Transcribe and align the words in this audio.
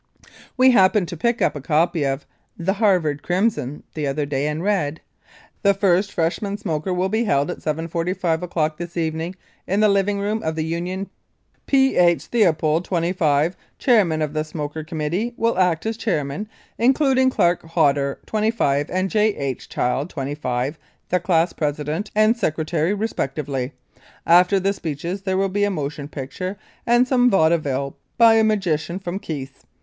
We 0.57 0.71
happened 0.71 1.07
to 1.09 1.15
pick 1.15 1.43
up 1.43 1.55
a 1.55 1.61
copy 1.61 2.03
of 2.07 2.25
"The 2.57 2.73
Harvard 2.73 3.21
Crimson" 3.21 3.83
the 3.93 4.07
other 4.07 4.25
day 4.25 4.47
and 4.47 4.63
read: 4.63 4.99
"The 5.61 5.75
first 5.75 6.11
freshman 6.11 6.57
smoker 6.57 6.91
will 6.91 7.07
be 7.07 7.25
held 7.25 7.51
at 7.51 7.59
7.45 7.59 8.41
o'clock 8.41 8.79
this 8.79 8.97
evening 8.97 9.35
in 9.67 9.79
the 9.79 9.87
living 9.87 10.17
room 10.19 10.41
of 10.41 10.55
the 10.55 10.65
Union. 10.65 11.07
P. 11.67 11.97
H. 11.97 12.31
Theopold, 12.31 12.83
'25, 12.83 13.55
Chairman 13.77 14.23
of 14.23 14.33
the 14.33 14.43
Smoker 14.43 14.83
Committee, 14.83 15.35
will 15.37 15.55
act 15.59 15.85
as 15.85 15.97
Chairman, 15.97 16.49
introducing 16.79 17.29
Clark 17.29 17.61
Hodder, 17.61 18.17
'25, 18.25 18.89
and 18.89 19.07
J. 19.07 19.35
H. 19.35 19.69
Child, 19.69 20.09
'25, 20.09 20.79
the 21.09 21.19
Class 21.19 21.53
President 21.53 22.09
and 22.15 22.35
Secretary 22.35 22.95
respectively. 22.95 23.71
After 24.25 24.59
the 24.59 24.73
speeches 24.73 25.21
there 25.21 25.37
will 25.37 25.47
be 25.49 25.63
a 25.63 25.69
motion 25.69 26.07
picture, 26.07 26.57
and 26.87 27.07
some 27.07 27.29
vaudeville 27.29 27.95
by 28.17 28.33
a 28.33 28.43
magician 28.43 28.97
from 28.97 29.19
Keith's. 29.19 29.63